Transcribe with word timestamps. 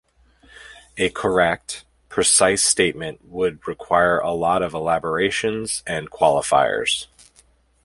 A 0.97 1.11
correct, 1.11 1.85
precise 2.09 2.63
statement 2.63 3.23
would 3.25 3.67
require 3.67 4.17
a 4.17 4.31
lot 4.31 4.63
of 4.63 4.73
elaborations 4.73 5.83
and 5.85 6.09
qualifiers. 6.09 7.05